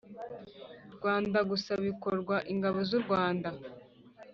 [0.95, 3.49] Rwanda gusa bikorerwa Ingabo z urwanda